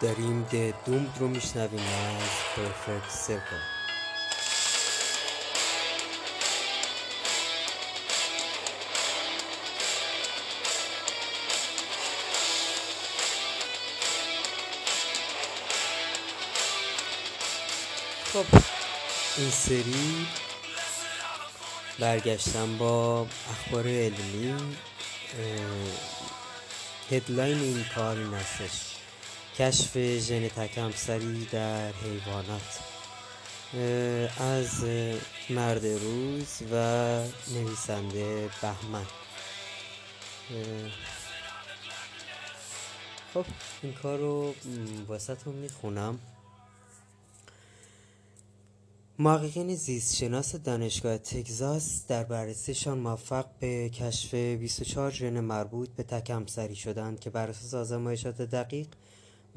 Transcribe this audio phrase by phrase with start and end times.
[0.00, 3.76] داریم د دومد رو میشنویم از پرفکت سرکل
[18.32, 18.44] خب
[19.36, 20.26] این سری
[21.98, 24.54] برگشتم با اخبار علمی
[27.10, 28.96] هدلاین این کار این هستش.
[29.58, 32.80] کشف ژن تکمسری در حیوانات.
[34.40, 34.84] از
[35.50, 36.76] مرد روز و
[37.54, 39.06] نویسنده بهمن.
[43.34, 43.44] خب
[43.82, 44.54] این کار رو
[45.08, 46.18] واسه می‌خونم.
[49.18, 57.20] محققین زیستشناس دانشگاه تگزاس در بررسیشان موفق به کشف 24 ژن مربوط به تکمسری شدند
[57.20, 58.86] که بر اساس آزمایشات دقیق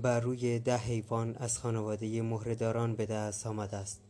[0.02, 4.02] بر روی ده حیوان از خانواده مهرهداران به دست آمده است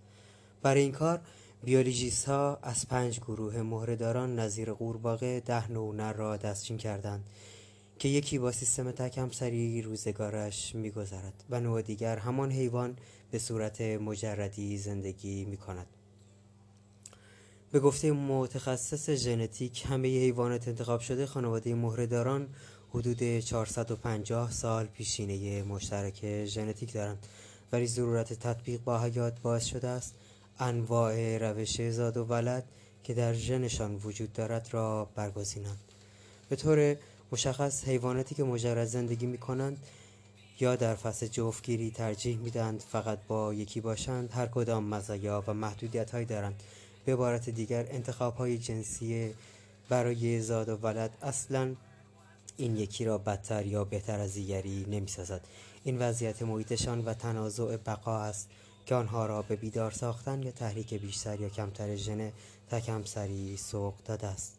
[0.62, 1.22] برای این کار
[1.64, 7.26] بیولوژیست ها از پنج گروه مهرهداران نظیر قورباغه ده نوع را دستچین کردند
[8.00, 12.96] که یکی با سیستم تکمسری روزگارش میگذرد و نوع دیگر همان حیوان
[13.32, 15.88] به صورت مجردی زندگی می کند.
[17.72, 22.48] به گفته متخصص ژنتیک همه حیوانات انتخاب شده خانواده مهرهداران
[22.94, 27.26] حدود 450 سال پیشینه مشترک ژنتیک دارند.
[27.72, 30.16] ولی ضرورت تطبیق با حیات باعث شده است
[30.60, 32.64] انواع روش زاد و ولد
[33.04, 35.80] که در ژنشان وجود دارد را برگزینند.
[36.50, 36.96] به طور
[37.32, 39.78] مشخص حیواناتی که مجرد زندگی می کنند
[40.60, 46.12] یا در فصل جفتگیری ترجیح می‌دهند فقط با یکی باشند هر کدام مزایا و محدودیت
[46.12, 46.64] هایی دارند.
[47.06, 49.34] به عبارت دیگر انتخاب های جنسی
[49.90, 51.76] برای زاد و ولد اصلا
[52.58, 55.42] این یکی را بدتر یا بهتر از دیگری نمی‌سازد.
[55.84, 58.50] این وضعیت محیطشان و تنازع بقا است
[58.86, 62.32] که آنها را به بیدار ساختن یا تحریک بیشتر یا کمتر ژن
[62.70, 64.56] تکمسری سوق داده است.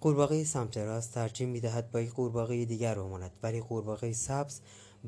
[0.00, 4.60] قورباغه سمت راست ترجیح می‌دهد با یک قورباغه دیگر بماند ولی قورباغه سبز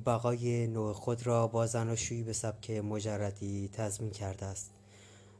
[0.07, 4.76] بقای نوع خود را با زناشویی به سبک مجردی تضمین کرده است.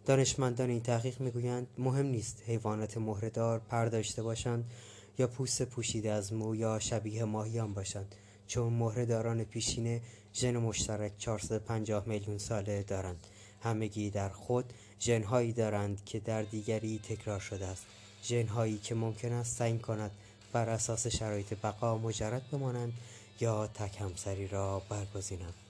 [0.07, 4.71] دانشمندان این تحقیق می‌گویند مهم نیست حیوانات مهرهدار پر داشته باشند
[5.19, 8.15] یا پوست پوشیده از مو یا شبیه ماهیان باشند
[8.47, 10.01] چون مهرهداران پیشینه
[10.35, 13.27] ژن مشترک 450 میلیون ساله دارند.
[13.63, 17.87] همگی در خود ژنهایی دارند که در دیگری تکرار شده است.
[18.25, 20.11] ژنهایی که ممکن است تعیین کند
[20.53, 22.93] بر اساس شرایط بقا مجرد بمانند
[23.41, 25.66] یا تک همسری را برگزینند.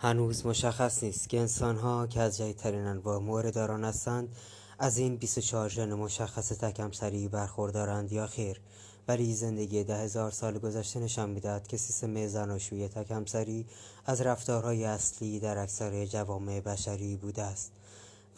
[0.00, 4.36] هنوز مشخص نیست که انسانها که از جدیدترین انواع مورداران هستند
[4.78, 8.60] از این 24 ژن مشخص تک همسری برخوردارند یا خیر.
[9.08, 13.66] ولی زندگی ده هزار سال گذشته نشان می‌دهد که سیستم زناشویی تک همسری
[14.06, 17.72] از رفتارهای اصلی در اکثر جوامع بشری بوده است.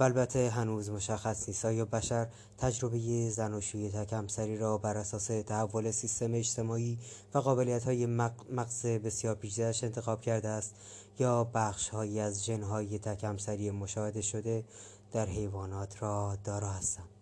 [0.00, 1.64] و البته هنوز مشخص نیست.
[1.64, 2.26] آیا بشر
[2.58, 6.98] تجربه زناشویی تکمسری را بر اساس تحول سیستم اجتماعی
[7.34, 8.06] و قابلیت های
[8.50, 10.74] مغز بسیار پیچیدهاش انتخاب کرده است
[11.18, 14.64] یا بخش هایی از ژنهای تکمسری مشاهده شده
[15.12, 17.19] در حیوانات را دارا هستند؟